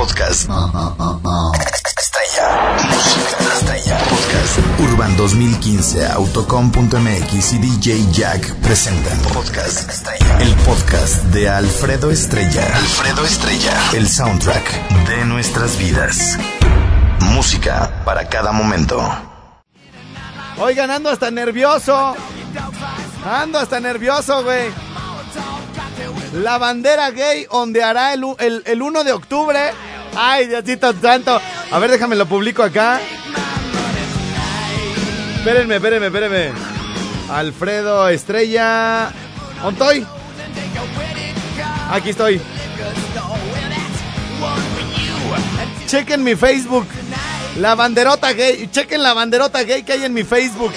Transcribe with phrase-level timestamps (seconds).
[0.00, 0.48] Podcast.
[1.98, 2.76] Estrella.
[2.88, 3.98] Música estrella.
[4.08, 4.58] Podcast.
[4.80, 9.18] Urban 2015, Autocom.mx y DJ Jack presentan.
[9.34, 10.38] Podcast Estrella.
[10.40, 12.64] El podcast de Alfredo Estrella.
[12.74, 13.78] Alfredo Estrella.
[13.92, 16.38] El soundtrack de nuestras vidas.
[17.34, 19.06] Música para cada momento.
[20.58, 22.16] Oigan, ando hasta nervioso.
[23.30, 24.70] Ando hasta nervioso, güey.
[26.32, 29.89] La bandera gay ondeará el, el, el 1 de octubre.
[30.16, 31.40] Ay, Diosito santo.
[31.70, 33.00] A ver, déjame lo publico acá.
[35.36, 36.52] Espérenme, espérenme, espérenme.
[37.30, 39.10] Alfredo Estrella.
[39.62, 40.06] ¿Dónde estoy?
[41.90, 42.40] Aquí estoy.
[45.86, 46.86] Chequen mi Facebook.
[47.58, 48.68] La banderota gay.
[48.70, 50.72] Chequen la banderota gay que hay en mi Facebook.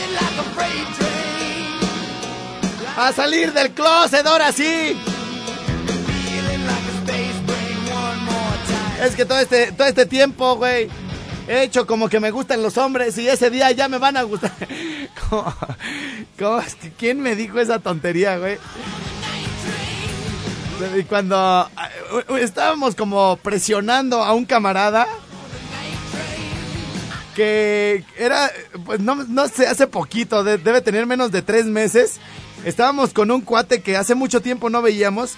[2.96, 4.96] A salir del closet, ahora sí.
[9.04, 10.88] Es que todo este, todo este tiempo, güey,
[11.48, 14.24] he hecho como que me gustan los hombres y ese día ya me van a
[14.24, 14.52] gustar.
[15.30, 15.54] ¿Cómo-
[16.98, 18.58] ¿Quién me dijo esa tontería, güey?
[20.98, 21.70] Y cuando
[22.30, 25.08] eh, estábamos como presionando a un camarada
[27.36, 28.52] que era,
[28.86, 32.18] pues no, no sé, hace poquito, de- debe tener menos de tres meses.
[32.66, 35.36] Estábamos con un cuate que hace mucho tiempo no veíamos.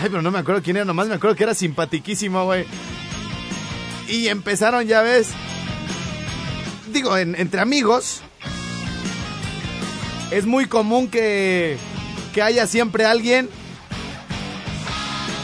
[0.00, 2.66] Ay, pero no me acuerdo quién era, nomás me acuerdo que era simpatiquísimo, güey.
[4.08, 5.28] Y empezaron, ya ves.
[6.92, 8.20] Digo, en- entre amigos.
[10.30, 11.78] Es muy común que,
[12.34, 13.48] que haya siempre alguien.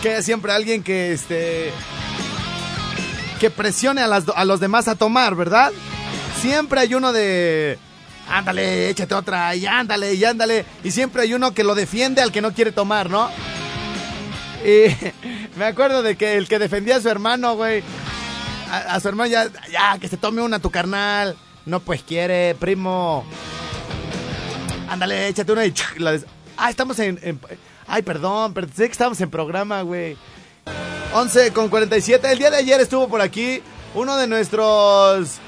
[0.02, 1.72] Que haya siempre alguien que este.
[3.40, 5.72] Que presione a, las, a los demás a tomar, ¿verdad?
[6.40, 7.78] Siempre hay uno de.
[8.28, 10.64] Ándale, échate otra, y ándale, y ándale.
[10.84, 13.28] Y siempre hay uno que lo defiende al que no quiere tomar, ¿no?
[14.64, 14.94] Y
[15.58, 17.82] me acuerdo de que el que defendía a su hermano, güey.
[18.70, 21.36] A, su hermano ya, ya, que se tome una tu carnal.
[21.66, 23.24] No, pues quiere, primo.
[24.88, 26.18] Ándale, échate una y la
[26.56, 27.40] Ah, estamos en,
[27.86, 30.16] Ay, perdón, pero sé que estamos en programa, güey.
[31.12, 32.32] 11 con 47.
[32.32, 33.60] El día de ayer estuvo por aquí
[33.94, 35.38] uno de nuestros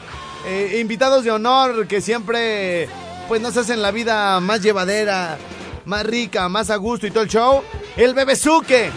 [0.47, 2.89] eh, invitados de honor que siempre
[3.29, 5.39] pues nos hacen la vida más llevadera,
[5.85, 7.63] más rica, más a gusto y todo el show.
[7.97, 8.91] El Bebezuque.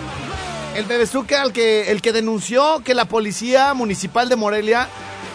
[0.76, 4.88] El Bebezuque al que, el que denunció que la policía municipal de Morelia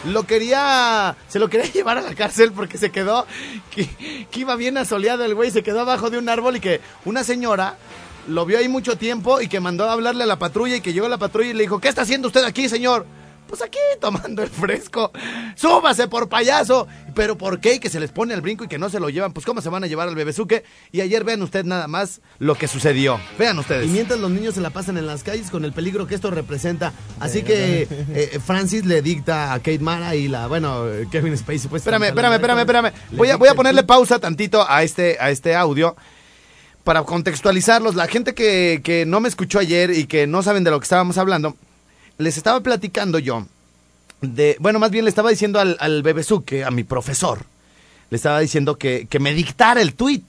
[0.05, 3.27] lo quería, se lo quería llevar a la cárcel porque se quedó,
[3.71, 3.89] que,
[4.31, 7.25] que iba bien asoleado el güey, se quedó abajo de un árbol y que una
[7.25, 7.77] señora
[8.29, 10.93] lo vio ahí mucho tiempo y que mandó a hablarle a la patrulla y que
[10.93, 13.07] llegó la patrulla y le dijo, ¿qué está haciendo usted aquí, señor?
[13.53, 15.13] Pues aquí tomando el fresco.
[15.57, 16.89] Súbase por payaso.
[17.15, 17.75] Pero ¿por qué?
[17.75, 19.35] Y que se les pone al brinco y que no se lo llevan.
[19.35, 20.65] Pues ¿cómo se van a llevar al bebezuque?
[20.91, 23.21] Y ayer vean ustedes nada más lo que sucedió.
[23.39, 23.85] Vean ustedes.
[23.85, 26.31] Y mientras los niños se la pasan en las calles con el peligro que esto
[26.31, 26.95] representa.
[27.21, 31.69] Así que eh, Francis le dicta a Kate Mara y la, bueno, eh, Kevin Spacey.
[31.69, 32.93] Pues, Espérame, espérame, espérame, espérame.
[33.11, 35.95] Voy a, voy a ponerle pausa tantito a este, a este audio
[36.85, 37.97] para contextualizarlos.
[37.97, 40.85] La gente que, que no me escuchó ayer y que no saben de lo que
[40.85, 41.55] estábamos hablando,
[42.23, 43.47] les estaba platicando yo
[44.23, 47.45] de, bueno, más bien le estaba diciendo al, al bebezuque, a mi profesor,
[48.13, 50.25] le estaba diciendo que, me dictara el tweet.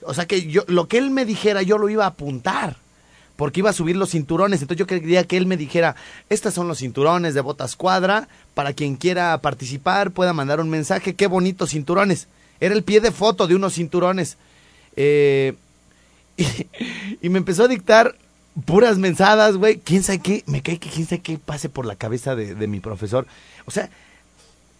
[0.00, 2.76] O sea, que yo, lo que él me dijera yo lo iba a apuntar.
[3.36, 4.62] Porque iba a subir los cinturones.
[4.62, 5.94] Entonces yo quería que él me dijera,
[6.30, 8.28] estos son los cinturones de botas cuadra.
[8.54, 11.16] Para quien quiera participar pueda mandar un mensaje.
[11.16, 12.28] Qué bonitos cinturones.
[12.60, 14.38] Era el pie de foto de unos cinturones.
[14.96, 15.52] Eh,
[17.20, 18.16] y me empezó a dictar
[18.64, 19.78] puras mensadas, güey.
[19.78, 20.44] ¿Quién sabe qué?
[20.46, 23.26] Me cae que quién sabe qué pase por la cabeza de, de mi profesor.
[23.66, 23.90] O sea,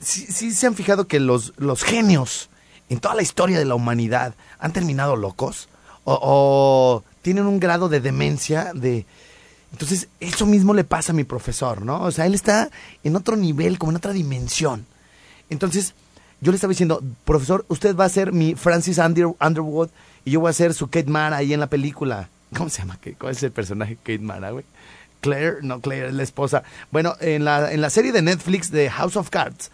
[0.01, 2.49] sí, sí se han fijado que los, los genios
[2.89, 5.69] en toda la historia de la humanidad han terminado locos
[6.05, 9.05] o, o tienen un grado de demencia de...
[9.73, 12.03] Entonces, eso mismo le pasa a mi profesor, ¿no?
[12.03, 12.71] O sea, él está
[13.05, 14.87] en otro nivel, como en otra dimensión.
[15.51, 15.93] Entonces,
[16.41, 19.91] yo le estaba diciendo, profesor, usted va a ser mi Francis Under- Underwood
[20.25, 22.31] y yo voy a ser su Kate Mara ahí en la película.
[22.57, 22.99] ¿Cómo se llama?
[23.01, 24.65] ¿Qué- ¿Cuál es el personaje Kate Mara, güey?
[25.21, 26.63] Claire, no, Claire es la esposa.
[26.93, 29.71] Bueno, en la, en la serie de Netflix de House of Cards,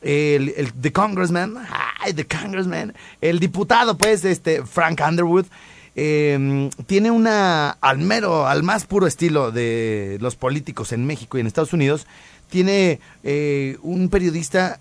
[0.00, 1.56] el, el The Congressman,
[2.00, 5.46] ay, The Congressman, el diputado, pues, este, Frank Underwood,
[5.94, 11.42] eh, tiene una, al mero, al más puro estilo de los políticos en México y
[11.42, 12.06] en Estados Unidos,
[12.48, 14.80] tiene eh, un periodista,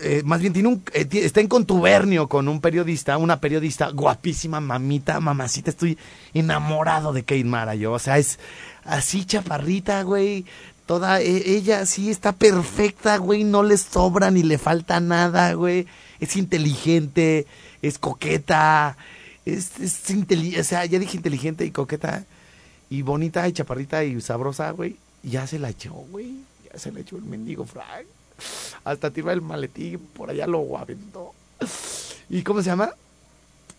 [0.00, 4.60] eh, más bien tiene un, eh, está en contubernio con un periodista, una periodista guapísima,
[4.60, 5.98] mamita, mamacita, estoy
[6.34, 8.38] enamorado de Kate Mara, yo, o sea, es
[8.84, 10.44] así chaparrita, güey,
[10.86, 15.86] toda, e- ella sí está perfecta, güey, no le sobra ni le falta nada, güey,
[16.20, 17.46] es inteligente,
[17.82, 18.96] es coqueta,
[19.44, 22.24] es, es inteli- o sea, ya dije inteligente y coqueta,
[22.90, 26.36] y bonita y chaparrita y sabrosa, güey, ya se la echó, güey,
[26.72, 28.06] ya se la echó el mendigo Frank,
[28.84, 31.32] hasta tira el maletín, por allá lo aventó,
[32.28, 32.90] ¿y cómo se llama?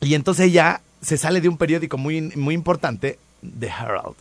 [0.01, 3.19] Y entonces ella se sale de un periódico muy, muy importante,
[3.59, 4.15] The Herald.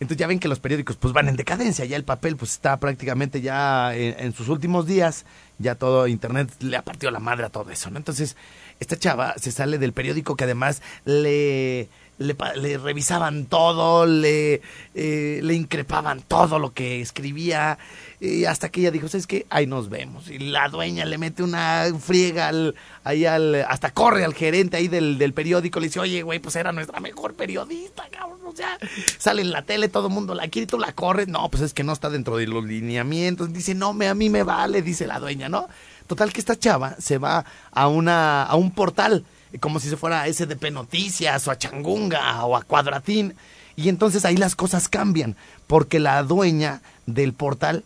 [0.00, 2.78] Entonces ya ven que los periódicos pues van en decadencia, ya el papel pues está
[2.78, 5.26] prácticamente ya en, sus últimos días,
[5.58, 7.90] ya todo internet le ha partido la madre a todo eso.
[7.94, 8.34] Entonces
[8.80, 14.60] esta chava se sale del periódico que además le, le, le revisaban todo, le,
[14.94, 17.78] eh, le increpaban todo lo que escribía,
[18.20, 19.46] y hasta que ella dijo, ¿sabes qué?
[19.48, 20.28] Ahí nos vemos.
[20.28, 22.74] Y la dueña le mete una friega al,
[23.04, 26.72] ahí al, hasta corre al gerente ahí del, periódico, le dice, oye, güey, pues era
[26.72, 28.78] nuestra mejor periodista, cabrón, o sea,
[29.16, 31.72] sale en la tele, todo el mundo la quiere tú la corres, no, pues es
[31.72, 35.06] que no está dentro de los lineamientos, dice, no, me, a mí me vale, dice
[35.06, 35.68] la dueña, ¿no?
[36.06, 39.24] Total que esta chava se va a, una, a un portal,
[39.58, 43.34] como si se fuera a SDP Noticias o a Changunga o a Cuadratín,
[43.76, 45.36] y entonces ahí las cosas cambian,
[45.66, 47.84] porque la dueña del portal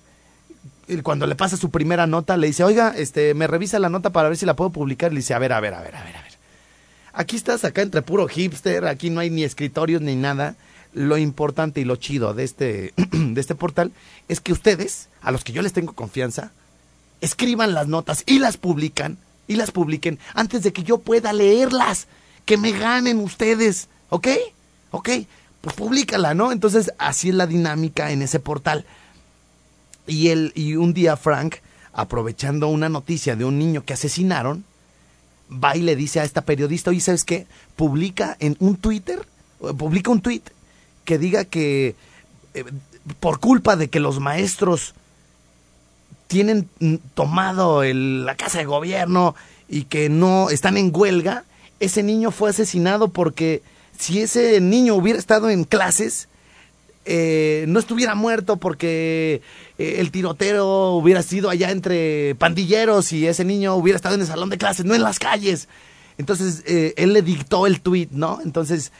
[0.88, 4.11] él cuando le pasa su primera nota, le dice, oiga, este, me revisa la nota
[4.11, 5.12] para ver si la puedo publicar.
[5.12, 6.32] Le dice, a ver, a ver, a ver, a ver, a ver.
[7.12, 10.56] Aquí estás acá entre puro hipster, aquí no hay ni escritorios ni nada.
[10.93, 13.93] Lo importante y lo chido de este, de este portal
[14.28, 16.52] es que ustedes, a los que yo les tengo confianza,
[17.20, 19.16] escriban las notas y las publican,
[19.46, 22.06] y las publiquen antes de que yo pueda leerlas.
[22.44, 24.29] Que me ganen ustedes, ¿ok?
[24.91, 25.08] ¿Ok?
[25.62, 26.52] Pues públicala, ¿no?
[26.52, 28.85] Entonces, así es la dinámica en ese portal.
[30.06, 31.56] Y, él, y un día Frank,
[31.94, 34.64] aprovechando una noticia de un niño que asesinaron,
[35.50, 37.47] va y le dice a esta periodista, oye, ¿sabes qué?
[37.76, 39.26] Publica en un Twitter,
[39.62, 40.43] eh, publica un tweet
[41.05, 41.97] que diga que
[42.55, 42.64] eh,
[43.20, 44.94] por culpa de que los maestros
[46.26, 46.69] tienen
[47.15, 49.35] tomado el- la casa de gobierno
[49.69, 51.44] y que no están en huelga,
[51.81, 53.62] ese niño fue asesinado porque
[53.99, 56.29] si ese niño hubiera estado en clases,
[57.06, 59.43] eh, no estuviera muerto porque
[59.79, 64.26] eh, el tiroteo hubiera sido allá entre pandilleros y ese niño hubiera estado en el
[64.26, 65.69] salón de clases, no en las calles.
[66.17, 68.41] Entonces, eh, él le dictó el tweet, ¿no?
[68.43, 68.93] Entonces,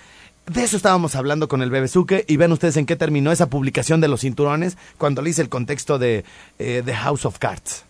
[0.46, 4.00] de eso estábamos hablando con el Bebesuke y ven ustedes en qué terminó esa publicación
[4.00, 6.25] de los cinturones cuando le hice el contexto de
[6.58, 7.85] eh, The House of Cards.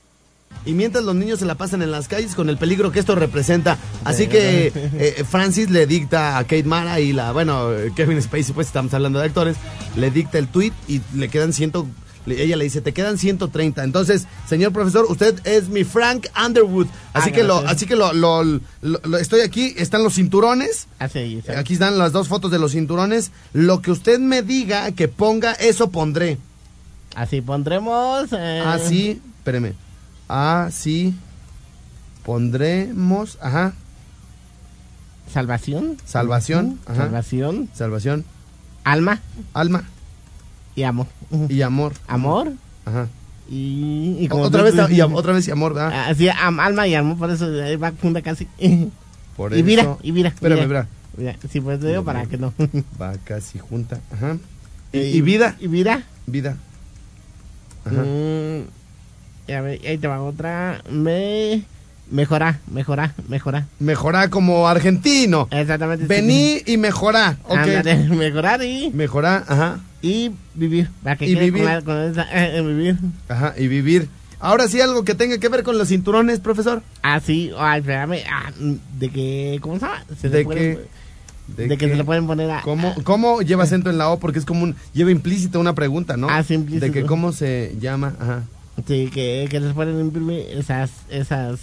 [0.67, 3.15] Y mientras los niños se la pasan en las calles con el peligro que esto
[3.15, 3.77] representa.
[4.05, 8.55] Así que eh, Francis le dicta a Kate Mara y la, bueno, eh, Kevin Spacey,
[8.55, 9.57] pues estamos hablando de actores,
[9.97, 11.87] le dicta el tweet y le quedan ciento,
[12.27, 13.85] ella le dice, te quedan 130.
[13.85, 16.87] Entonces, señor profesor, usted es mi Frank Underwood.
[17.13, 20.87] Así Ah, que lo, así que lo, lo- lo- lo- estoy aquí, están los cinturones.
[20.99, 23.31] Así, ahí, Aquí están las dos fotos de los cinturones.
[23.53, 26.39] Lo que usted me diga que ponga, eso pondré.
[27.15, 28.29] así pondremos.
[28.33, 29.75] eh, Así, espéreme.
[30.27, 31.15] Así
[32.25, 33.75] pondremos, ajá,
[35.33, 35.97] Salvación.
[36.05, 37.69] salvación, ajá, Salvación.
[37.75, 38.25] salvación,
[38.85, 39.21] Alma
[39.55, 39.85] alma
[40.77, 41.07] y amor.
[41.49, 41.93] y amor.
[42.07, 42.53] Amor
[42.85, 43.09] Ajá.
[43.51, 44.17] y.
[44.21, 46.11] y como Otra vez y otra vez y amor, ¿verdad?
[46.11, 47.49] Así, am- alma y amor, por eso
[47.81, 48.47] va junta casi.
[49.37, 50.29] Por y mira, eso- y mira.
[50.29, 50.81] Espérame, mira.
[50.81, 50.89] espera.
[51.17, 52.53] Mira, sí, pues te digo para que no.
[53.01, 54.37] Va casi junta, ajá.
[54.93, 56.03] Y, y vida, Y vida.
[56.27, 56.57] vida.
[57.85, 58.03] Ajá.
[58.03, 58.63] Mm,
[59.49, 60.83] y a ver, ahí te va otra.
[60.91, 61.63] Me.
[62.11, 63.67] Mejorá, mejorá, mejorá.
[63.81, 65.49] Mejorá como argentino.
[65.51, 66.05] Exactamente.
[66.05, 66.09] sí.
[66.09, 67.57] Vení y mejorá, ok.
[67.57, 70.89] Ándale, mejorar y, Mejorá, ajá, y vivir.
[71.03, 71.65] Para que Y vivir.
[71.85, 72.97] Con esa, eh, eh, vivir.
[73.29, 74.09] ajá, y vivir.
[74.41, 76.83] Ahora sí, algo que tenga que ver con los cinturones, profesor.
[77.03, 78.19] Ah, sí, ay, espérame.
[78.31, 78.53] Ah,
[78.99, 79.59] de que.
[79.63, 80.05] ¿Cómo se llama?
[80.21, 82.61] Se le De pueden- que- de, que se le pueden poner a.
[82.63, 84.19] ¿Cómo, ¿Cómo lleva acento en la O?
[84.19, 84.77] Porque es como un...
[84.95, 86.29] Lleva implícita una pregunta, ¿no?
[86.31, 86.87] Ah, sí, implícito.
[86.87, 88.43] De que cómo se llama, ajá.
[88.87, 90.91] Sí, que, que les pueden imprimir esas.
[91.11, 91.61] esas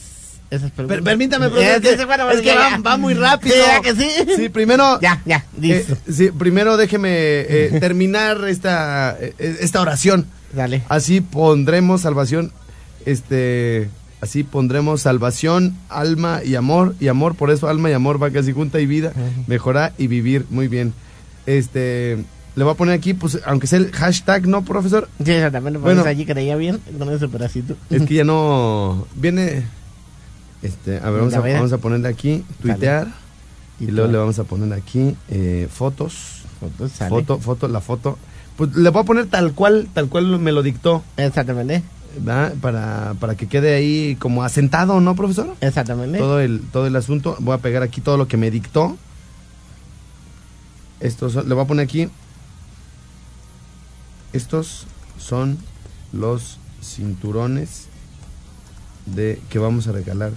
[0.52, 0.98] esas preguntas.
[0.98, 3.56] Per- permítame, profesor, es que, es va, muy rápido.
[3.56, 4.36] Sí, ¿verdad que sí?
[4.36, 5.00] Sí, primero...
[5.02, 10.28] Ya, ya, eh, sí, primero déjeme eh, terminar esta, eh, esta oración.
[10.54, 10.84] Dale.
[10.90, 12.52] Así pondremos salvación,
[13.06, 13.90] este...
[14.20, 16.94] Así pondremos salvación, alma y amor.
[17.00, 19.14] Y amor, por eso alma y amor va casi junta y vida.
[19.48, 20.46] Mejorar y vivir.
[20.52, 20.94] Muy bien.
[21.48, 22.24] Este...
[22.54, 25.08] Le voy a poner aquí, pues, aunque sea el hashtag, ¿no, profesor?
[25.24, 25.80] Sí, exactamente.
[25.80, 26.04] Por Bueno.
[26.04, 27.76] allí creía bien con ese pedacito.
[27.90, 29.64] Es que ya no viene.
[30.62, 33.08] Este, a ver, vamos a, vamos a ponerle aquí, tuitear.
[33.80, 36.44] Y luego le vamos a poner aquí eh, fotos.
[36.60, 37.10] Fotos, sale.
[37.10, 38.18] Foto, foto, la foto.
[38.58, 41.82] Pues le voy a poner tal cual, tal cual me lo dictó, Exactamente.
[42.20, 42.54] ¿verdad?
[42.62, 45.56] Para, para que quede ahí como asentado, ¿no, profesor?
[45.62, 46.20] Exactamente.
[46.20, 47.36] Todo el, todo el asunto.
[47.40, 48.98] Voy a pegar aquí todo lo que me dictó.
[51.00, 52.08] Estos son- le voy a poner aquí.
[54.34, 54.86] Estos
[55.18, 55.58] son
[56.14, 57.88] los cinturones
[59.08, 60.32] de que vamos a regalar.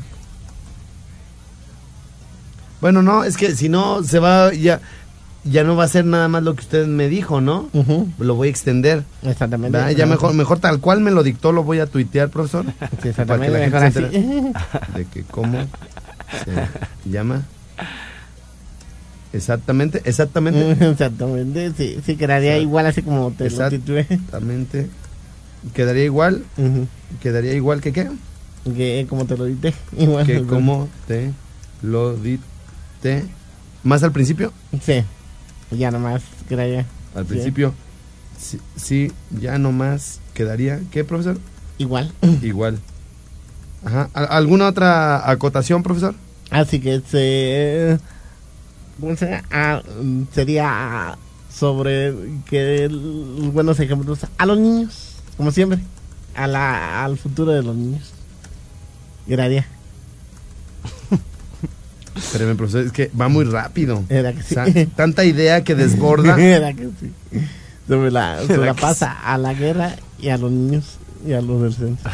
[2.85, 4.79] Bueno, no, es que si no se va ya
[5.43, 7.71] ya no va a ser nada más lo que usted me dijo, ¿no?
[8.19, 9.05] Lo voy a extender.
[9.23, 9.79] Exactamente.
[9.79, 9.93] ¿verdad?
[9.93, 12.67] Ya mejor mejor tal cual me lo dictó lo voy a tuitear, profesor.
[13.03, 14.21] Sí, Para que la exactamente.
[14.21, 14.53] Gente
[14.93, 15.67] se de que cómo
[16.45, 17.45] se llama.
[19.33, 21.73] Exactamente, exactamente, Exactamente.
[21.79, 24.01] Sí, sí, quedaría igual así como te lo titulé.
[24.01, 24.91] exactamente.
[25.73, 26.45] Quedaría igual,
[27.23, 28.11] quedaría igual que qué?
[28.77, 29.73] Que como te lo dije.
[29.97, 30.27] Igual.
[30.27, 31.33] Que como te
[31.81, 32.54] lo dite.
[33.83, 34.53] Más al principio,
[34.85, 35.03] Sí.
[35.71, 36.87] Ya nomás quedaría.
[37.15, 37.29] al Sí.
[37.31, 37.75] principio.
[38.39, 41.39] Sí, sí, ya nomás quedaría, ¿qué, profesor?
[41.79, 42.13] Igual.
[42.43, 42.79] Igual.
[43.85, 44.09] Ajá.
[44.15, 46.15] ¿Al- ¿Alguna otra acotación, profesor?
[46.51, 47.99] Así que se.
[49.51, 49.83] Ah,
[50.33, 51.17] sería
[51.53, 52.15] sobre
[52.49, 55.81] que los buenos ejemplos a los niños, como siempre,
[56.35, 58.13] a la, al futuro de los niños.
[59.27, 59.67] Gracias.
[62.17, 64.05] Espérame, profesor, es que va muy rápido.
[64.09, 64.55] Era que sí.
[64.57, 66.37] O sea, tanta idea que desborda.
[66.41, 67.11] Era que sí.
[67.89, 68.39] Sobre la,
[68.81, 72.05] pasa a la guerra y a los niños y a los adolescentes.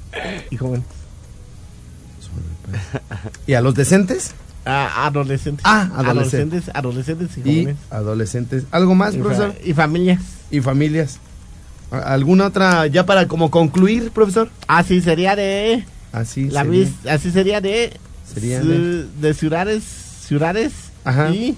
[0.50, 0.86] y jóvenes.
[3.46, 4.32] ¿Y a los decentes?
[4.64, 5.64] A adolescentes.
[5.66, 6.68] Ah, adolescentes.
[6.68, 7.76] Adolescentes, adolescentes y Y jóvenes.
[7.90, 8.64] adolescentes.
[8.70, 9.54] ¿Algo más, Y fa- profesor?
[9.64, 10.20] y familias.
[10.50, 11.18] Y familias.
[11.90, 14.48] ¿A- ¿Alguna otra, ya para como concluir, profesor?
[14.68, 15.84] Así sería de.
[16.12, 16.88] Así La sería.
[17.08, 17.92] así sería de
[18.32, 19.82] Sería ci- de ciudades
[20.26, 20.72] ciudades
[21.04, 21.30] Ajá.
[21.30, 21.56] y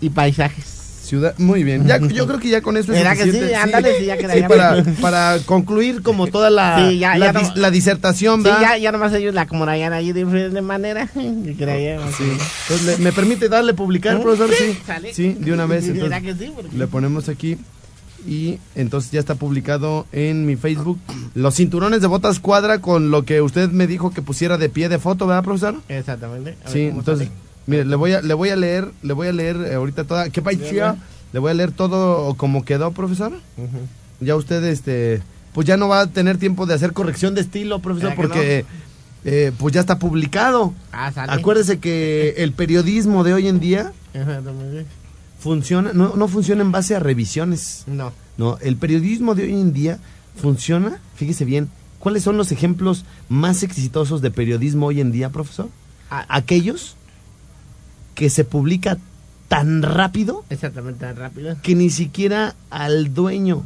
[0.00, 1.86] y paisajes Ciudad, muy bien.
[1.86, 3.48] Ya, yo creo que ya con eso es ¿Verdad que suficiente.
[3.48, 3.54] sí?
[3.54, 7.52] Ándale, sí, ya Sí, para, para concluir como toda la, Sí, ya- la, ya no-
[7.56, 8.60] la disertación, sí, ¿verdad?
[8.62, 12.22] ya, ya nomás ellos la acomodarían ahí de diferente manera Sí.
[12.22, 14.50] Entonces, ¿le- ¿me permite darle publicar, profesor?
[14.56, 14.78] Sí.
[15.12, 15.86] Sí, de una vez.
[15.92, 16.52] ¿Verdad Entonces, que sí?
[16.54, 17.58] Porque- le ponemos aquí
[18.26, 20.98] y entonces ya está publicado en mi Facebook
[21.34, 24.88] los cinturones de botas cuadra con lo que usted me dijo que pusiera de pie
[24.88, 25.76] de foto, ¿verdad, profesor?
[25.88, 27.38] exactamente A ver Sí, entonces, sale.
[27.66, 30.30] mire, le voy a le voy a leer, le voy a leer eh, ahorita toda,
[30.30, 30.96] ¿qué paisía?
[31.32, 33.32] Le voy a leer todo como quedó, profesor.
[34.20, 35.22] Ya usted este
[35.54, 38.28] pues ya no va a tener tiempo de hacer corrección de estilo, profesor, ¿Verdad que
[38.28, 38.64] porque
[39.24, 40.72] eh, pues ya está publicado.
[40.92, 44.86] ah sale Acuérdese que el periodismo de hoy en día Exactamente.
[45.42, 47.84] Funciona, no, no funciona en base a revisiones.
[47.86, 49.98] no No, el periodismo de hoy en día
[50.40, 51.68] funciona, fíjese bien,
[51.98, 55.68] ¿cuáles son los ejemplos más exitosos de periodismo hoy en día, profesor?
[56.10, 56.24] Ah.
[56.28, 56.94] Aquellos
[58.14, 58.98] que se publica
[59.48, 63.62] tan rápido exactamente tan rápido que ni siquiera al dueño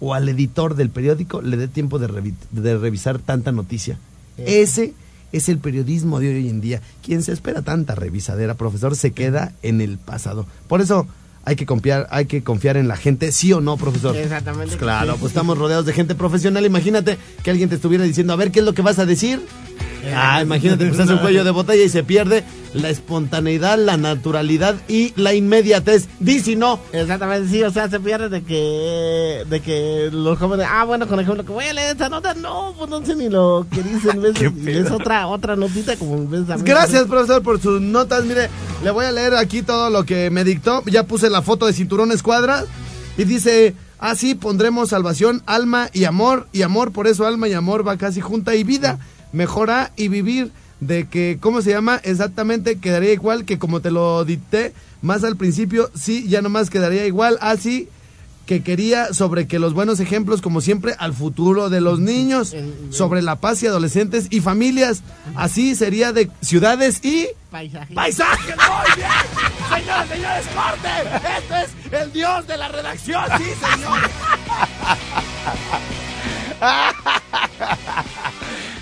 [0.00, 3.98] o al editor del periódico le dé tiempo de, revi- de revisar tanta noticia.
[4.38, 4.94] Ese
[5.32, 6.80] es el periodismo de hoy en día.
[7.02, 10.46] Quien se espera tanta revisadera, profesor, se queda en el pasado.
[10.68, 11.06] Por eso
[11.44, 14.16] hay que confiar, hay que confiar en la gente, sí o no, profesor.
[14.16, 16.64] exactamente Pues claro, pues estamos rodeados de gente profesional.
[16.66, 19.40] Imagínate que alguien te estuviera diciendo, a ver, ¿qué es lo que vas a decir?
[20.14, 24.76] Ah, imagínate, pues hace un cuello de botella y se pierde la espontaneidad, la naturalidad
[24.88, 26.08] y la inmediatez.
[26.20, 26.80] Di si no.
[26.92, 31.20] Exactamente, sí, o sea, se pierde de que, de que los jóvenes, ah, bueno, con
[31.20, 34.10] ejemplo, que voy a leer esta nota, no, pues no sé ni lo que dice,
[34.10, 36.56] en vez de, es otra, otra notita como en vez de...
[36.58, 38.24] Gracias, profesor, por sus notas.
[38.24, 38.48] Mire,
[38.82, 40.82] le voy a leer aquí todo lo que me dictó.
[40.86, 42.64] Ya puse la foto de cinturón escuadra
[43.18, 46.48] y dice, así pondremos salvación, alma y amor.
[46.52, 48.98] Y amor, por eso alma y amor va casi junta y vida.
[49.32, 52.00] Mejorar y vivir de que, ¿cómo se llama?
[52.04, 54.72] Exactamente, quedaría igual que como te lo dicté
[55.02, 55.90] más al principio.
[55.94, 57.38] Sí, ya nomás quedaría igual.
[57.40, 57.88] Así
[58.46, 62.56] que quería sobre que los buenos ejemplos, como siempre, al futuro de los niños,
[62.90, 65.02] sobre la paz y adolescentes y familias.
[65.36, 67.94] Así sería de ciudades y Paisaje.
[67.94, 68.56] paisajes.
[68.56, 69.08] Muy bien.
[69.84, 70.88] Señores, señores, corte.
[71.38, 73.24] Este es el dios de la redacción.
[73.38, 73.98] Sí, señor.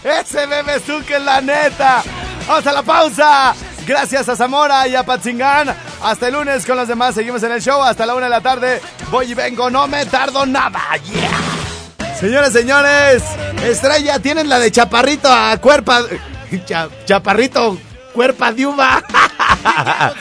[0.04, 2.02] Ese bebé que es la neta.
[2.46, 3.54] Vamos a la pausa.
[3.86, 5.74] Gracias a Zamora y a Patzingán.
[6.02, 7.14] Hasta el lunes con los demás.
[7.14, 7.82] Seguimos en el show.
[7.82, 8.80] Hasta la una de la tarde.
[9.10, 9.70] Voy y vengo.
[9.70, 10.80] No me tardo nada.
[11.04, 12.14] Yeah.
[12.18, 13.22] Señores, señores.
[13.62, 16.02] Estrella, tienen la de chaparrito a cuerpa.
[16.66, 17.78] Cha- chaparrito,
[18.14, 19.02] cuerpa de uva.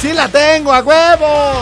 [0.00, 1.52] Sí la tengo, a huevo.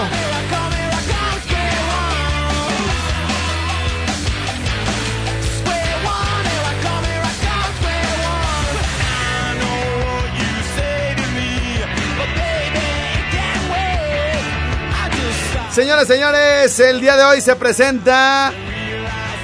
[15.78, 18.52] Señoras, señores, el día de hoy se presenta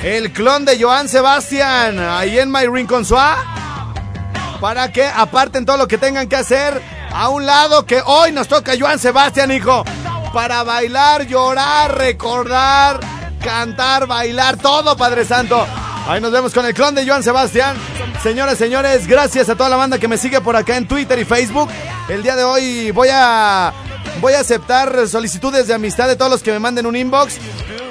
[0.02, 3.06] el clon de Joan Sebastián ahí en My Rincon
[4.60, 8.48] Para que aparten todo lo que tengan que hacer a un lado que hoy nos
[8.48, 9.84] toca Joan Sebastián, hijo.
[10.32, 12.98] Para bailar, llorar, recordar,
[13.40, 15.64] cantar, bailar, todo, Padre Santo.
[16.08, 17.76] Ahí nos vemos con el clon de Joan Sebastián.
[18.24, 21.24] Señores, señores, gracias a toda la banda que me sigue por acá en Twitter y
[21.24, 21.70] Facebook.
[22.08, 23.72] El día de hoy voy a
[24.20, 27.36] voy a aceptar solicitudes de amistad de todos los que me manden un inbox,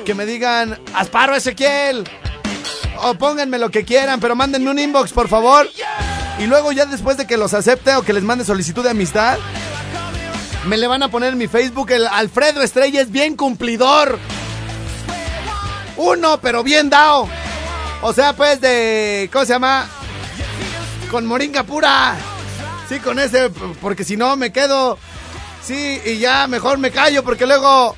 [0.05, 2.03] que me digan Asparo Ezequiel
[3.03, 5.67] o pónganme lo que quieran, pero mándenme un inbox, por favor.
[6.39, 9.37] Y luego ya después de que los acepte o que les mande solicitud de amistad,
[10.65, 14.17] me le van a poner en mi Facebook el Alfredo Estrella es bien cumplidor.
[15.97, 17.27] Uno, pero bien dado.
[18.01, 19.29] O sea, pues de.
[19.31, 19.87] ¿Cómo se llama?
[21.11, 22.15] Con moringa pura.
[22.89, 23.49] Sí, con ese,
[23.81, 24.97] porque si no me quedo.
[25.65, 27.95] Sí, y ya mejor me callo porque luego.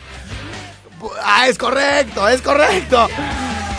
[1.23, 3.07] Ah, es correcto, es correcto.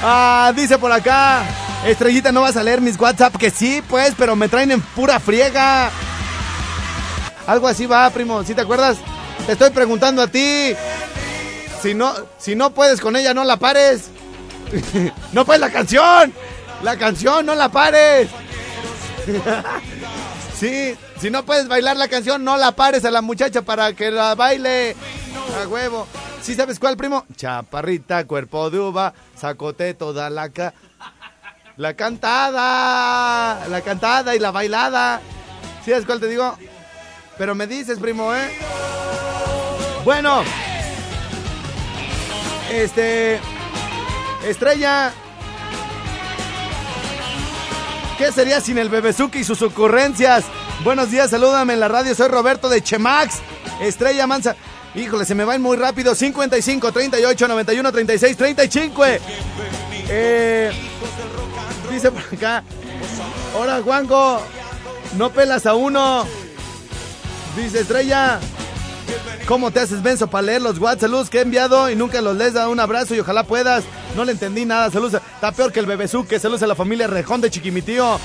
[0.02, 1.44] Ah, dice por acá.
[1.84, 3.36] Estrellita, ¿no vas a leer mis WhatsApp?
[3.36, 5.90] Que sí, pues, pero me traen en pura friega.
[7.46, 8.96] Algo así va, primo, ¿sí te acuerdas?
[9.46, 10.74] Te estoy preguntando a ti.
[11.80, 14.10] Si no, si no puedes con ella, no la pares.
[15.32, 16.32] no pues la canción.
[16.82, 18.28] La canción, no la pares.
[20.58, 24.10] sí, si no puedes bailar la canción, no la pares a la muchacha para que
[24.10, 24.96] la baile.
[25.62, 26.06] A huevo.
[26.42, 27.24] ¿Sí sabes cuál, primo?
[27.34, 30.74] Chaparrita, cuerpo de uva, sacote toda la ca...
[31.76, 33.66] La cantada.
[33.68, 35.20] La cantada y la bailada.
[35.84, 36.56] ¿Sí sabes cuál te digo?
[37.36, 38.50] Pero me dices, primo, ¿eh?
[40.04, 40.42] Bueno.
[42.70, 43.40] Este...
[44.46, 45.12] Estrella.
[48.18, 50.44] ¿Qué sería sin el Bebezuki y sus ocurrencias?
[50.82, 52.14] Buenos días, salúdame en la radio.
[52.14, 53.40] Soy Roberto de Chemax.
[53.80, 54.56] Estrella Mansa.
[54.94, 56.14] Híjole, se me va muy rápido.
[56.14, 59.04] 55, 38, 91, 36, 35.
[60.08, 60.72] Eh,
[61.90, 62.64] dice por acá.
[63.54, 64.40] Hola, Juanco.
[65.18, 66.26] No pelas a uno.
[67.54, 68.40] Dice Estrella.
[69.46, 71.02] ¿Cómo te haces menso para leer los WhatsApp?
[71.02, 73.84] Saludos que he enviado y nunca los les da un abrazo y ojalá puedas.
[74.16, 74.90] No le entendí nada.
[74.90, 75.22] Saludos.
[75.34, 76.38] Está peor que el bebezuque.
[76.40, 78.18] Saludos a la familia Rejón de Chiquimitío.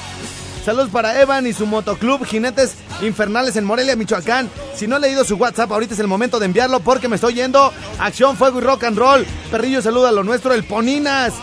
[0.66, 4.50] Saludos para Evan y su motoclub Jinetes Infernales en Morelia, Michoacán.
[4.76, 7.34] Si no he leído su WhatsApp, ahorita es el momento de enviarlo porque me estoy
[7.34, 7.74] yendo.
[8.00, 9.26] Acción, fuego y rock and roll.
[9.50, 11.34] Perrillo, saluda a lo nuestro, el Poninas.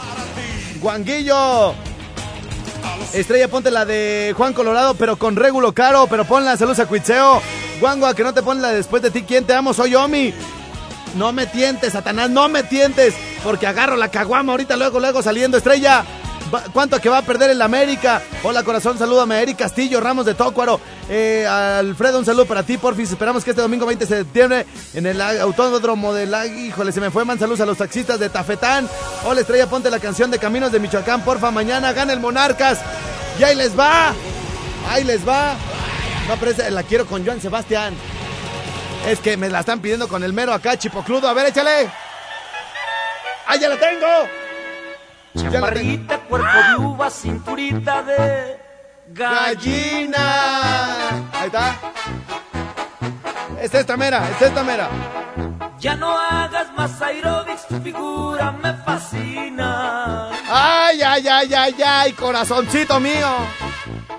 [0.81, 1.75] Guanguillo.
[3.13, 6.07] Estrella, ponte la de Juan Colorado, pero con régulo caro.
[6.09, 7.43] Pero ponla, saludos a Cuitseo.
[7.81, 9.23] Guango, a que no te pones la después de ti.
[9.23, 9.73] ¿Quién te amo?
[9.73, 10.35] Soy Omi.
[11.15, 13.15] No me tientes, Satanás, no me tientes.
[13.43, 15.57] Porque agarro la caguama ahorita, luego, luego saliendo.
[15.57, 16.05] Estrella,
[16.73, 18.21] ¿cuánto que va a perder el América?
[18.43, 20.81] Hola, corazón, salúdame a Eric Castillo, Ramos de Tócuaro.
[21.09, 23.11] Eh, Alfredo, un saludo para ti, porfis.
[23.11, 27.25] Esperamos que este domingo 20 de septiembre en el autódromo del Híjole, se me fue,
[27.25, 27.39] man.
[27.39, 28.89] Saludos a los taxistas de Tafetán.
[29.25, 31.51] Hola, Estrella, ponte la canción de Caminos de Michoacán, porfa.
[31.51, 32.81] Mañana gana el Monarcas.
[33.39, 34.13] Y ahí les va.
[34.91, 35.57] Ahí les va.
[36.29, 37.95] No, pero esa la quiero con Joan Sebastián.
[39.07, 41.27] Es que me la están pidiendo con el mero acá, chipocludo.
[41.27, 41.89] A ver, échale.
[43.47, 44.07] ¡Ah, ya la tengo!
[45.51, 48.59] Chaparrita, cuerpo de uva, cinturita de
[49.09, 50.21] gallina.
[51.33, 51.77] Ahí está.
[53.63, 54.89] Es esta mera, es esta mera.
[55.79, 60.31] Ya no hagas más aerobics, tu figura me fascina.
[60.51, 63.29] Ay, ay, ay, ay, ay, corazoncito mío.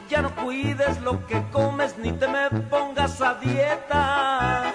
[0.10, 4.74] Ya no cuides lo que comes ni te me pongas a dieta.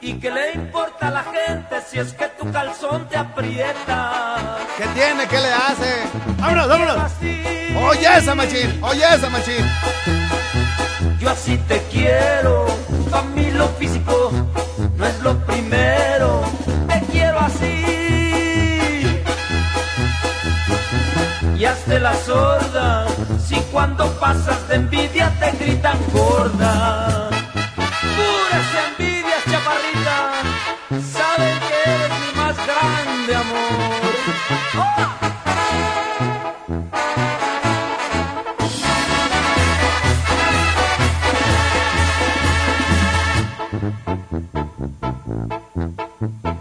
[0.00, 4.56] ¿Y qué le importa a la gente si es que tu calzón te aprieta?
[4.76, 5.26] ¿Qué tiene?
[5.26, 6.04] ¿Qué le hace?
[6.38, 7.12] ¡Vámonos, vámonos!
[7.88, 8.84] ¡Oye esa machín!
[8.84, 9.66] ¡Oye esa machín!
[11.18, 12.66] Yo así te quiero,
[13.10, 14.30] pa' mí lo físico
[14.96, 16.42] no es lo primero.
[16.88, 17.97] Te quiero así.
[21.58, 23.08] Y hazte la sorda,
[23.44, 27.30] si cuando pasas de envidia te gritan gorda.
[28.16, 30.16] Puras envidias, chaparrita,
[31.12, 33.78] saben que eres mi más grande amor.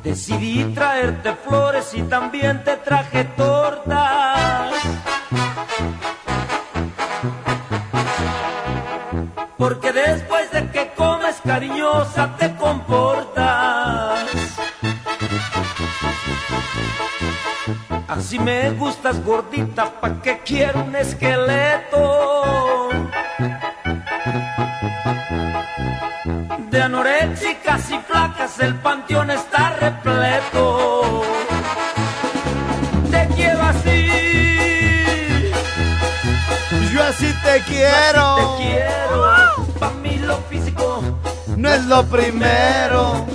[0.04, 4.27] Decidí traerte flores y también te traje tortas.
[18.48, 22.90] Me gustas gordita, ¿pa' qué quiero un esqueleto?
[26.70, 31.24] de anoréxicas y flacas, el panteón está repleto.
[33.12, 34.08] Te quiero así.
[36.94, 38.26] Yo así te quiero.
[38.38, 39.16] Te quiero.
[39.78, 41.04] Pa' mí lo físico
[41.58, 43.26] no es lo primero.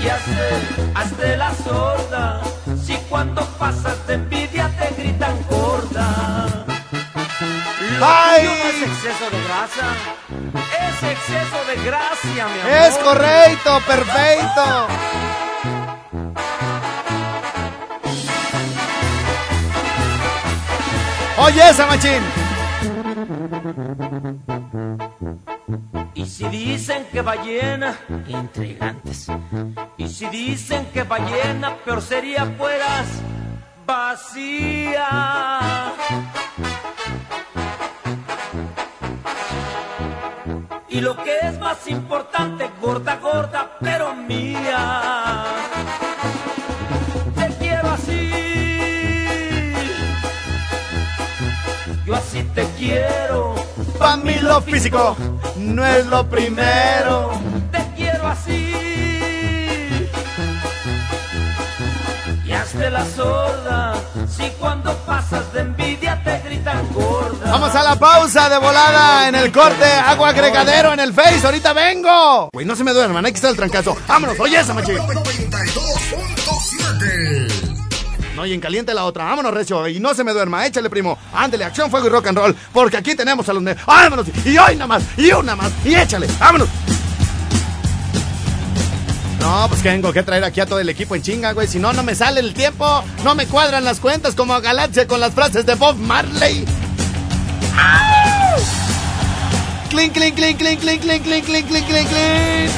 [0.00, 2.40] Y hazte, hazte la sorda.
[2.84, 6.46] Si cuando pasas de envidia te gritan gorda.
[7.98, 8.46] Lo ¡Ay!
[8.46, 9.88] tuyo no es exceso de grasa.
[10.88, 12.72] Es exceso de gracia, mi amor.
[12.72, 14.86] Es correcto, perfecto.
[21.38, 22.22] Oye, esa machín.
[26.14, 29.28] Y si dicen que ballena, intrigantes.
[29.96, 33.06] Y si dicen que ballena, peor sería fueras
[33.88, 35.08] vacía.
[40.88, 45.44] Y lo que es más importante, gorda, gorda, pero mía.
[47.34, 48.30] Te quiero así.
[52.04, 53.67] Yo así te quiero.
[53.98, 55.16] Pa' mí lo físico
[55.56, 57.32] no es lo primero.
[57.72, 58.72] Te quiero así.
[62.44, 63.94] Y hazte la sorda.
[64.28, 67.50] Si cuando pasas de envidia te gritan gorda.
[67.50, 71.44] Vamos a la pausa de volada en el corte agua agregadero en el Face.
[71.44, 72.50] Ahorita vengo.
[72.52, 73.96] Güey, no se me duerman, hay que estar el trancazo.
[74.06, 74.98] Vámonos, oye esa machín.
[74.98, 77.67] 92.7.
[78.38, 79.24] No, y en caliente la otra.
[79.24, 79.88] Vámonos, Recio.
[79.88, 80.64] Y no se me duerma.
[80.64, 81.18] Échale, primo.
[81.34, 82.54] Ándele, acción, fuego y rock and roll.
[82.72, 83.60] Porque aquí tenemos a los...
[83.60, 84.26] ne- ¡Vámonos!
[84.44, 85.02] Y hoy nada más.
[85.16, 85.72] Y una más.
[85.84, 86.28] Y échale.
[86.38, 86.68] ¡Vámonos!
[89.40, 91.66] No, pues que tengo que traer aquí a todo el equipo en chinga, güey.
[91.66, 93.02] Si no, no me sale el tiempo.
[93.24, 96.64] No me cuadran las cuentas como a Galaxia con las frases de Bob Marley.
[99.90, 102.70] Clink, clink, clink, clink, clink, clink, clink, clink, clink, clink, clink.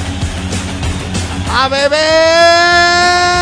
[1.52, 3.39] ¡A beber!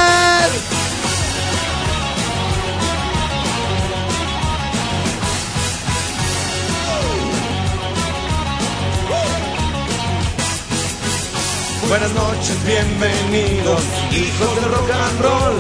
[11.89, 15.57] Buenas noches, bienvenidos, hijos del rock and roll.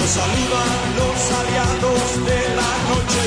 [0.00, 3.24] Nos saludan los aliados de la noche.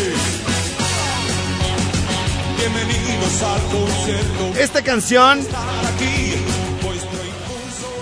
[2.58, 4.60] Bienvenidos al concierto.
[4.60, 5.40] Esta canción
[5.94, 6.34] aquí,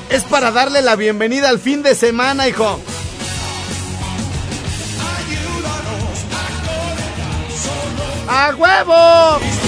[0.09, 2.79] es para darle la bienvenida al fin de semana, hijo.
[8.29, 9.62] ¡A huevo!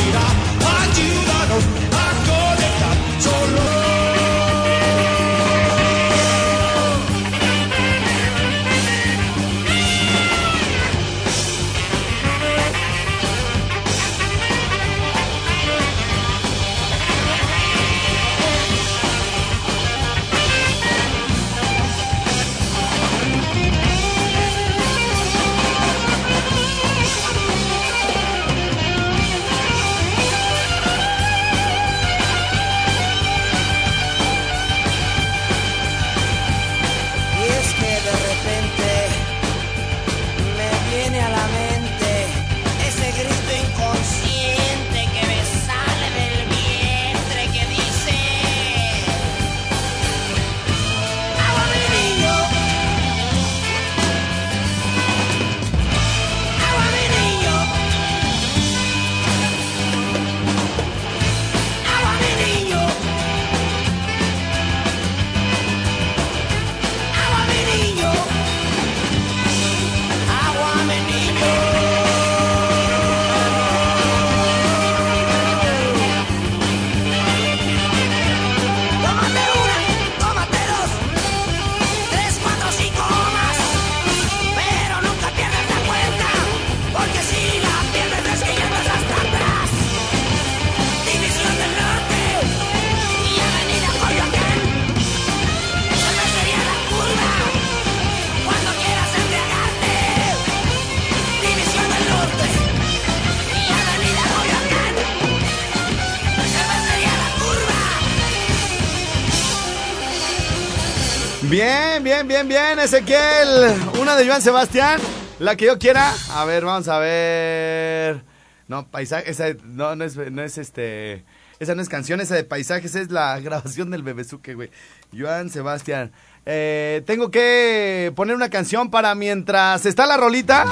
[112.85, 113.73] Ezequiel.
[113.99, 114.99] Una de Joan Sebastián.
[115.39, 116.13] La que yo quiera.
[116.35, 118.21] A ver, vamos a ver.
[118.67, 119.29] No, paisaje.
[119.29, 121.25] Esa no, es, no es este.
[121.59, 124.69] Esa no es canción, esa de paisajes es la grabación del Bebezuque, güey.
[125.17, 126.11] Joan Sebastián.
[126.45, 130.65] Eh, tengo que poner una canción para mientras está la rolita.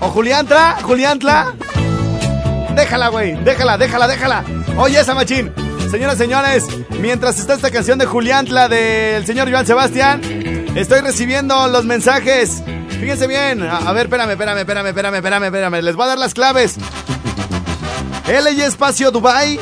[0.00, 1.54] O Juliantla, Juliantla.
[2.74, 3.36] déjala, güey.
[3.44, 4.44] Déjala, déjala, déjala.
[4.78, 5.52] Oye, esa machín.
[5.90, 6.64] Señoras, señores,
[7.00, 10.20] mientras está esta canción de Julián, la del señor Joan Sebastián,
[10.74, 12.62] estoy recibiendo los mensajes.
[13.00, 13.62] Fíjense bien.
[13.62, 15.82] A, ver, espérame, espérame, espérame, espérame, espérame, espérame.
[15.82, 16.76] Les voy a dar las claves.
[18.26, 19.60] LG Espacio Dubai.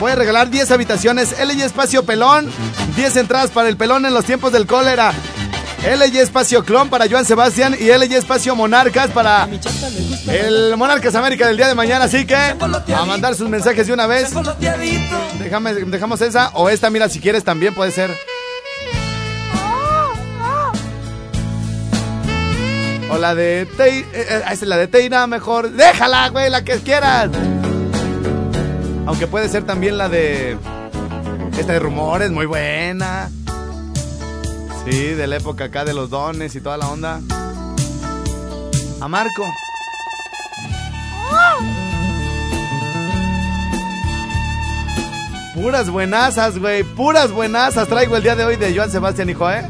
[0.00, 1.34] Voy a regalar 10 habitaciones.
[1.38, 2.50] LG Espacio Pelón.
[2.96, 5.12] 10 entradas para el pelón en los tiempos del cólera.
[5.86, 9.48] LG Espacio Clon para Joan Sebastián y LG Espacio Monarcas para
[10.26, 12.06] el Monarcas América del día de mañana.
[12.06, 14.32] Así que a mandar sus mensajes de una vez.
[15.38, 18.10] Déjame, dejamos esa o esta, mira, si quieres también puede ser.
[23.08, 25.70] O la de Tei, eh, eh, esa es la de Teina, mejor.
[25.70, 27.30] Déjala, güey, la que quieras.
[29.06, 30.58] Aunque puede ser también la de.
[31.56, 33.30] Esta de rumores, muy buena.
[34.88, 37.20] Sí, de la época acá de los dones y toda la onda.
[39.00, 39.44] A Marco.
[45.56, 46.84] Puras buenazas, güey.
[46.84, 49.68] Puras buenazas traigo el día de hoy de Joan Sebastián, hijo, ¿eh?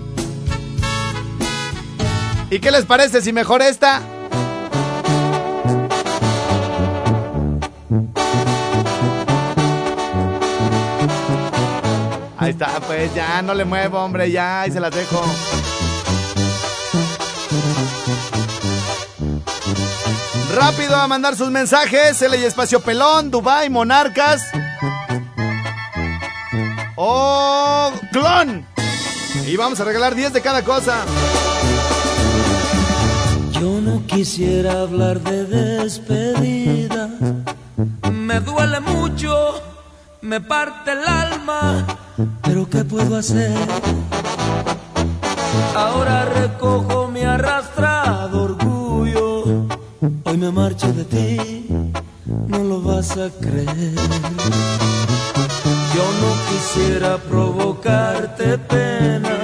[2.51, 4.03] ¿Y qué les parece si mejor esta?
[12.47, 15.21] Ahí está, pues ya, no le muevo, hombre, ya, ahí se las dejo.
[20.55, 22.23] Rápido a mandar sus mensajes.
[22.23, 24.45] LG Espacio Pelón, Dubai, Monarcas.
[26.95, 27.91] ¡Oh!
[28.13, 28.65] ¡Clon!
[29.45, 31.05] Y vamos a regalar 10 de cada cosa.
[33.55, 37.09] Yo no quisiera hablar de despedida.
[38.13, 39.61] Me duele mucho,
[40.21, 42.06] me parte el alma,
[42.43, 43.53] pero ¿qué puedo hacer?
[45.75, 49.67] Ahora recojo mi arrastrado orgullo.
[50.25, 51.67] Hoy me marcho de ti,
[52.27, 53.95] no lo vas a creer.
[55.95, 59.37] Yo no quisiera provocarte pena,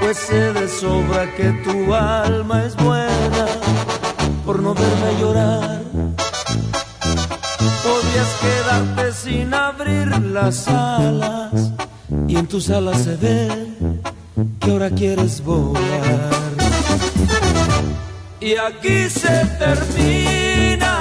[0.00, 3.46] pues sé de sobra que tu alma es buena
[4.44, 5.80] por no verme llorar.
[7.84, 11.71] Podías quedarte sin abrir las alas
[12.32, 13.48] y en tus alas se ve
[14.58, 16.30] que ahora quieres volar.
[18.40, 20.94] Y aquí se termina,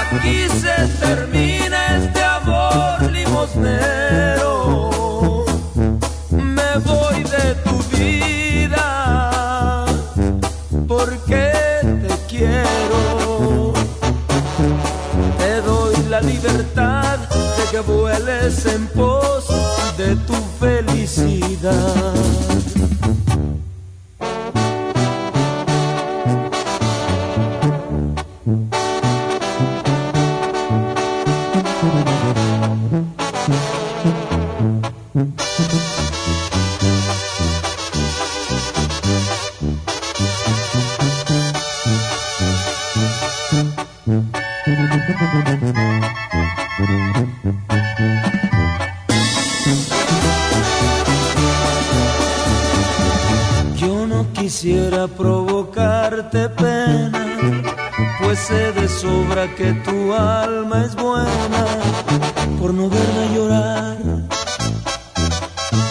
[0.00, 4.90] aquí se termina este amor limosnero.
[6.30, 9.86] Me voy de tu vida
[10.86, 13.72] porque te quiero.
[15.38, 19.13] Te doy la libertad de que vueles en pos
[20.04, 22.13] de tu felicidad.
[59.56, 61.64] Que tu alma es buena
[62.60, 63.96] por no verme llorar.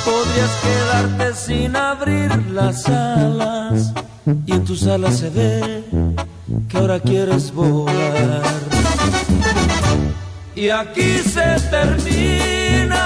[0.06, 3.93] Podrías quedarte sin abrir las alas
[4.45, 5.84] y en tus alas se ve
[6.67, 8.41] que ahora quieres volar.
[10.56, 13.06] Y aquí se termina,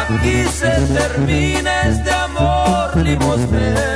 [0.00, 3.87] aquí se termina este amor limosnero.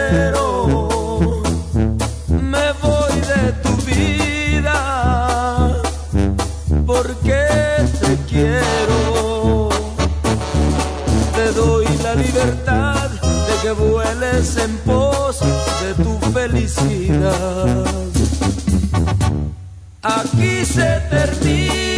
[14.42, 17.84] En pos de tu felicidad.
[20.02, 21.91] Aquí se termina,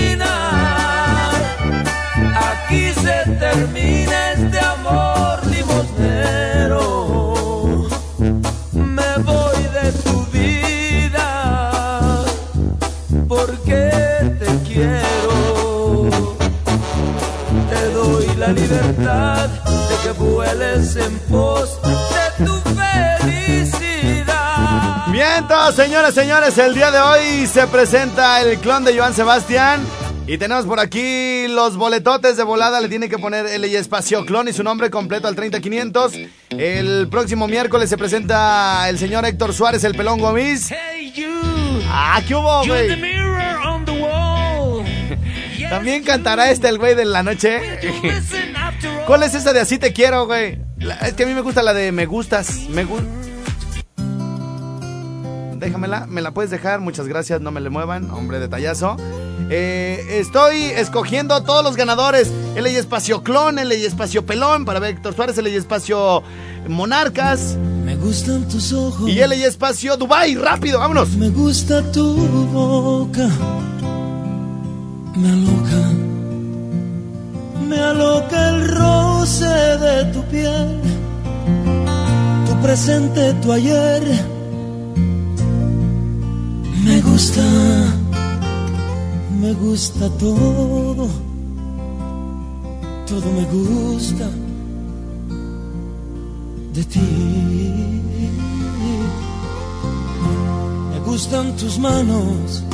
[25.72, 29.80] Señores, señores, el día de hoy se presenta el clon de Joan Sebastián.
[30.26, 32.80] Y tenemos por aquí los boletotes de volada.
[32.80, 36.12] Le tiene que poner el espacio clon y su nombre completo al 30500.
[36.50, 40.70] El próximo miércoles se presenta el señor Héctor Suárez, el pelón Gomis.
[41.88, 42.88] Ah, ¿qué hubo, güey?
[45.70, 47.60] También cantará este el güey de la noche.
[49.06, 50.58] ¿Cuál es esa de así te quiero, güey?
[51.02, 52.68] Es que a mí me gusta la de me gustas.
[52.68, 53.02] Me gu-
[55.56, 56.80] Déjamela, me la puedes dejar.
[56.80, 58.10] Muchas gracias, no me le muevan.
[58.10, 58.96] Hombre, detallazo.
[59.50, 62.30] Eh, estoy escogiendo a todos los ganadores.
[62.56, 66.22] El y Espacio Clon, el y Espacio Pelón para Víctor Suárez, el y Espacio
[66.68, 69.08] Monarcas Me gustan tus ojos.
[69.10, 70.34] y el y Espacio Dubai.
[70.34, 71.10] Rápido, vámonos.
[71.16, 73.28] Me gusta tu boca.
[75.16, 75.90] Me aloca.
[77.68, 80.80] Me aloca el roce de tu piel.
[82.46, 84.33] Tu presente, tu ayer.
[87.14, 87.42] Me gusta.
[89.40, 91.08] Me gusta todo.
[93.06, 94.28] Todo me gusta
[96.72, 97.08] de ti.
[100.90, 102.64] Me gustan tus manos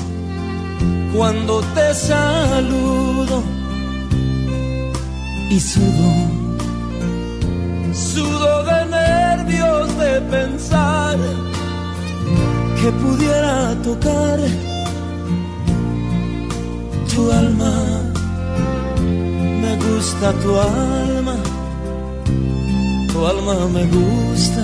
[1.14, 3.42] cuando te saludo
[5.50, 6.12] y sudo,
[7.92, 11.49] sudo de nervios de pensar
[12.80, 14.38] que pudiera tocar
[17.12, 17.74] tu alma.
[19.62, 21.36] Me gusta tu alma,
[23.12, 24.62] tu alma me gusta,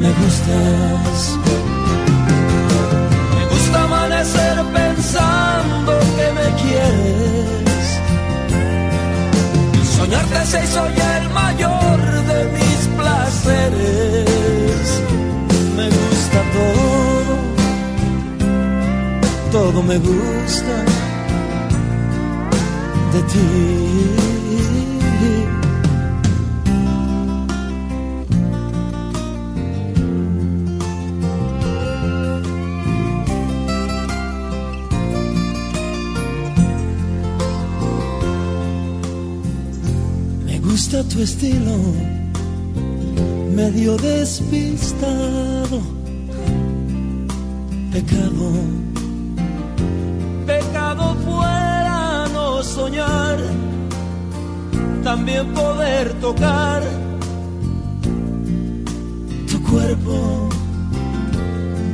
[0.00, 1.20] me gustas.
[3.36, 7.86] Me gusta amanecer pensando que me quieres.
[9.96, 10.60] Soñarte se
[10.98, 11.79] ya el mayor
[19.82, 20.84] me gusta
[23.12, 23.46] de ti.
[40.62, 41.76] Gusta tu estilo,
[43.54, 45.80] medio despistado.
[47.92, 48.89] Pecado
[52.80, 53.38] soñar,
[55.04, 56.82] también poder tocar
[59.50, 60.48] tu cuerpo,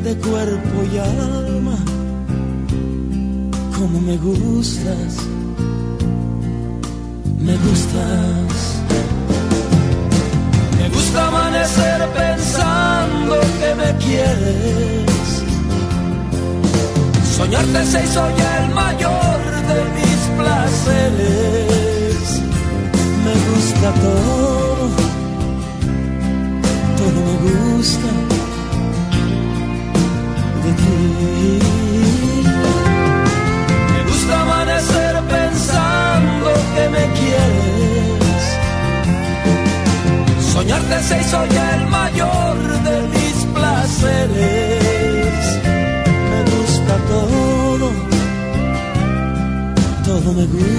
[0.05, 1.79] de cuerpo y alma,
[3.77, 5.27] como me gustas
[7.47, 8.55] me gustas.
[10.79, 15.27] Me gusta amanecer pensando que me quieres.
[17.37, 20.06] Soñarte se hizo el mayor de mis
[20.39, 22.27] placeres.
[23.25, 24.97] Me gusta todo,
[27.01, 28.11] todo me gusta
[30.65, 31.01] de ti.
[33.93, 38.43] Me gusta amanecer pensando que me quieres.
[40.53, 44.66] Soñarte se hizo el mayor de mis placeres.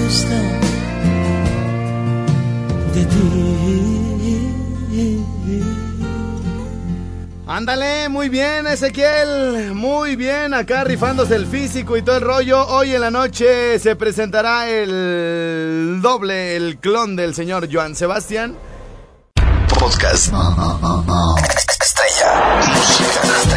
[0.08, 0.40] Gusta
[2.94, 3.18] de ti.
[7.46, 9.74] Ándale, muy bien, Ezequiel.
[9.74, 12.66] Muy bien, acá rifándose el físico y todo el rollo.
[12.68, 18.56] Hoy en la noche se presentará el doble, el clon del señor Joan Sebastián.
[19.80, 20.32] Podcast.